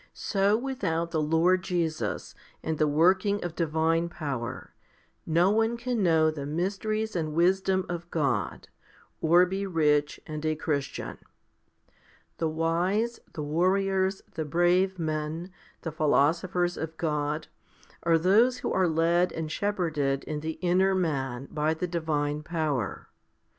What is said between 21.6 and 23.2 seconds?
the divine power.